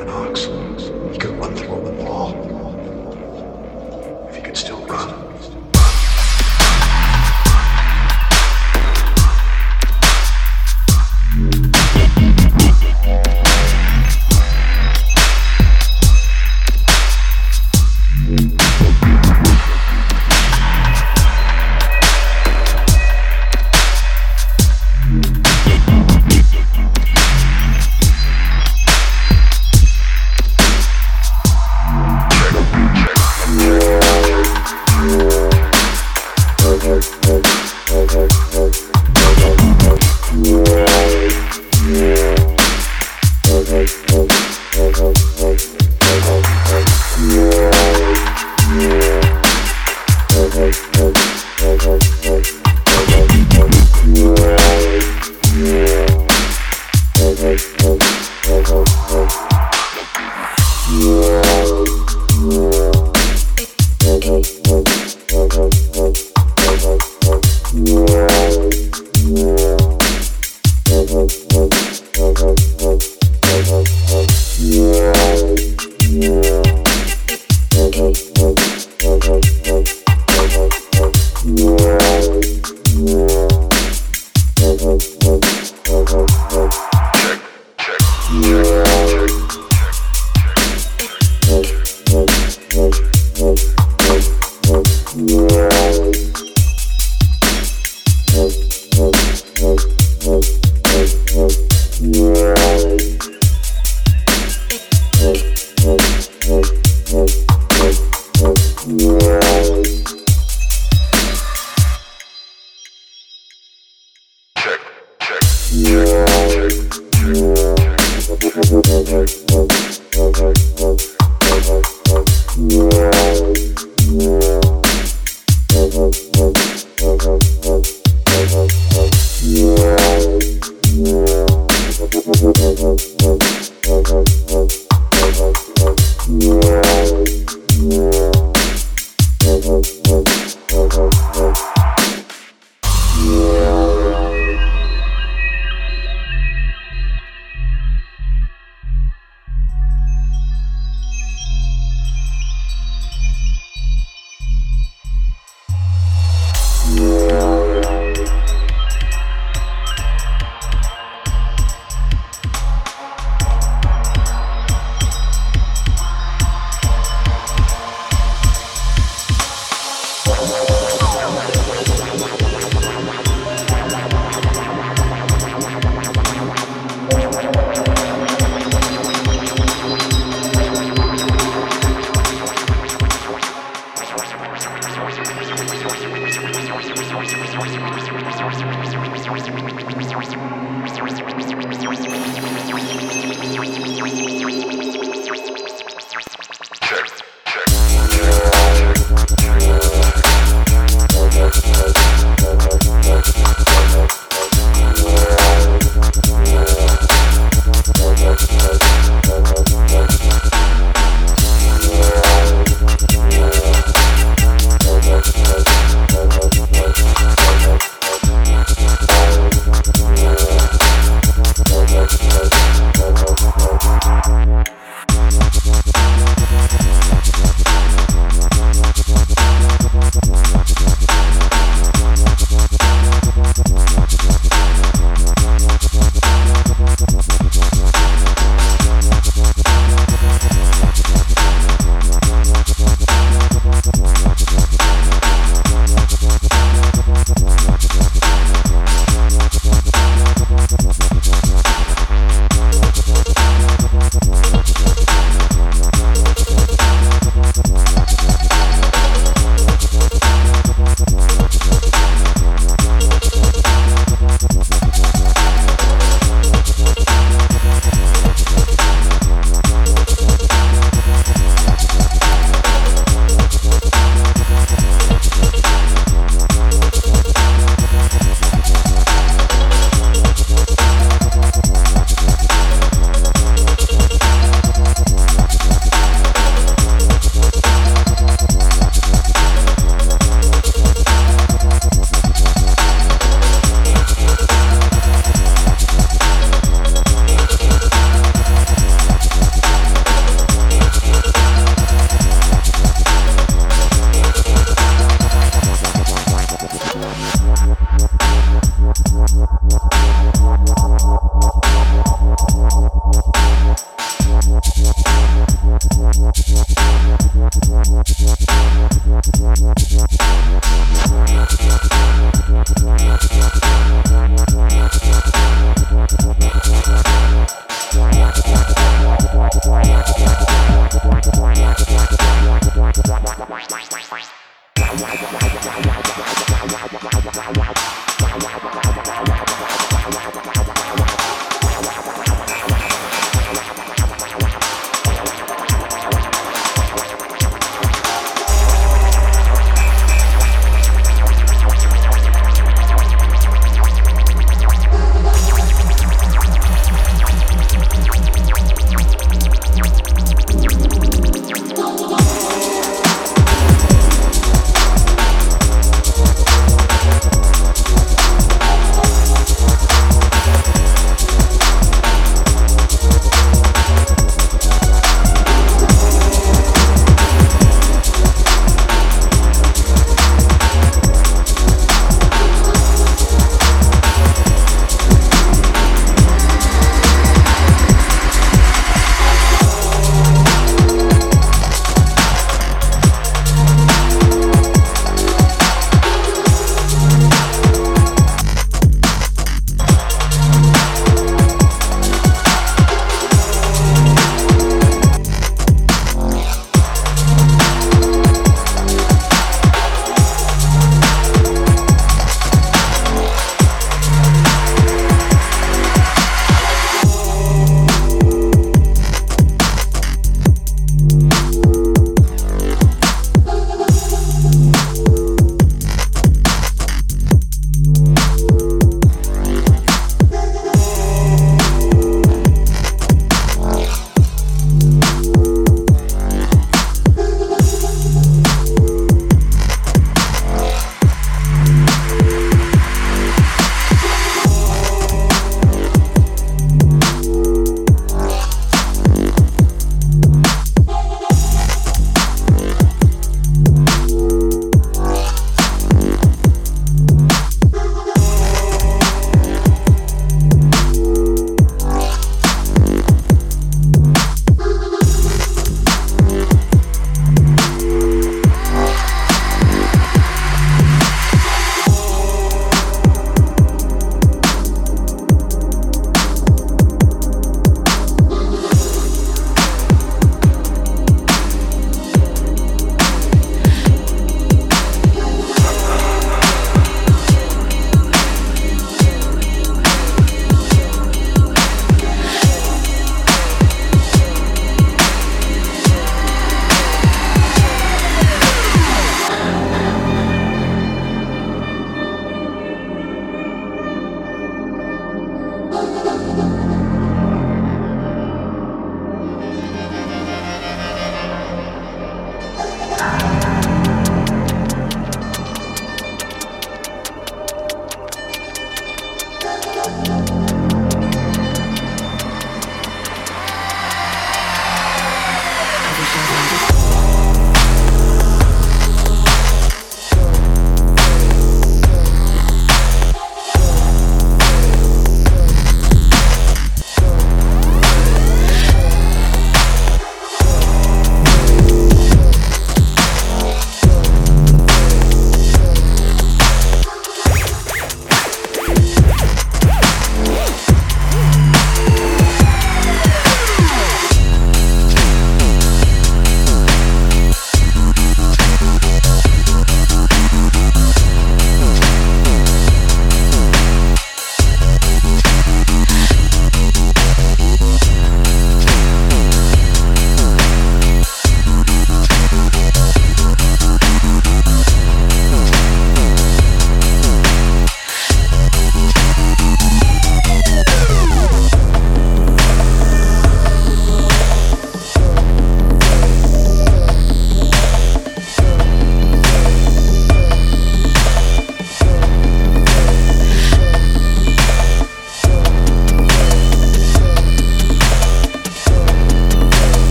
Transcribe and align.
an 0.00 0.08
ox. 0.08 0.46
He 1.12 1.18
could 1.18 1.38
run 1.40 1.54
through 1.54 1.74
a 1.74 1.87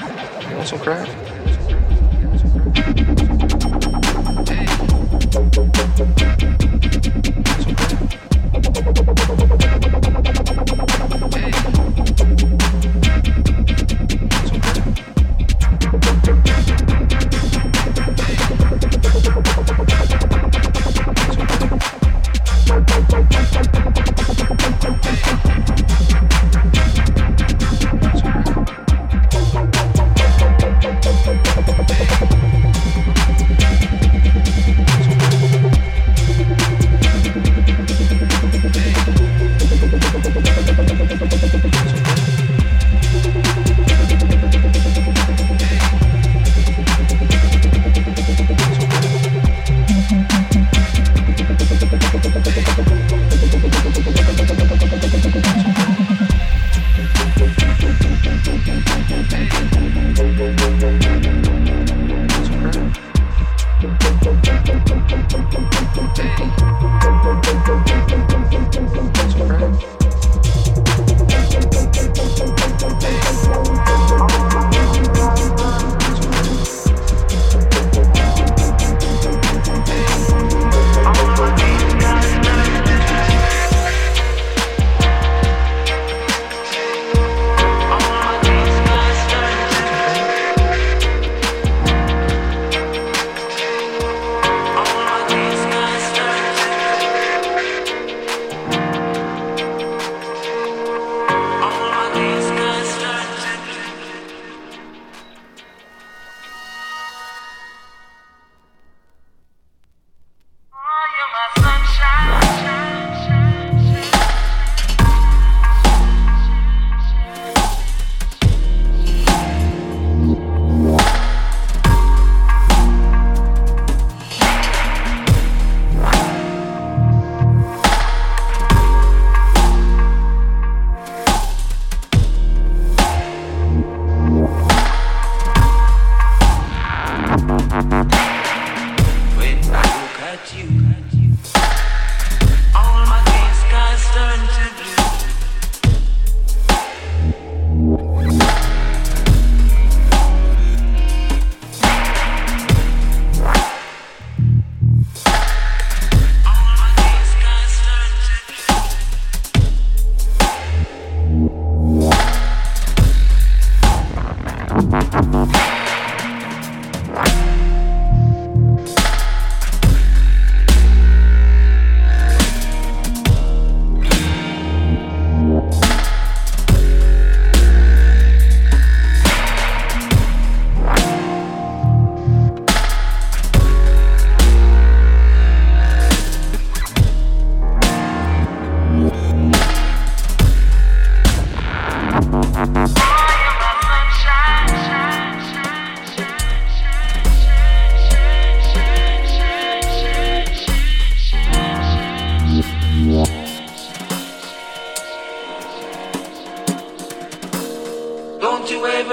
You 0.00 0.56
want 0.56 0.68
some 0.68 0.78
crack? 0.78 1.08
Hey. 5.98 6.57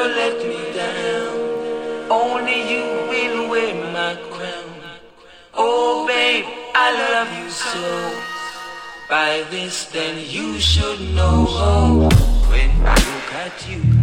let 0.08 0.38
me 0.46 0.60
down. 0.74 2.12
Only 2.12 2.60
you 2.72 2.86
will 3.10 3.50
wear 3.50 3.74
my 3.92 4.16
crown. 4.32 4.76
Oh, 5.54 6.06
babe, 6.08 6.46
I 6.76 6.88
love 7.14 7.32
you 7.40 7.50
so. 7.50 8.22
By 9.10 9.44
this, 9.50 9.86
then 9.86 10.18
you 10.28 10.60
should 10.60 11.00
know. 11.16 12.10
When 12.50 12.72
I 12.86 12.96
look 12.96 13.34
at 13.34 13.70
you. 13.70 13.95